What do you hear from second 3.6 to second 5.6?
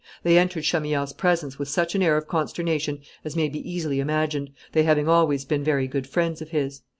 easily imagined, they having always